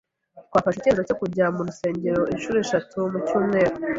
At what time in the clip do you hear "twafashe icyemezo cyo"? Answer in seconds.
0.47-1.17